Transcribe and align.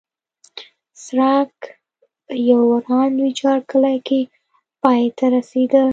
سړک 1.05 1.53
په 2.25 2.33
یو 2.49 2.61
وران 2.71 3.11
ویجاړ 3.21 3.57
کلي 3.71 3.97
کې 4.07 4.21
پای 4.81 5.03
ته 5.17 5.25
رسېده. 5.35 5.83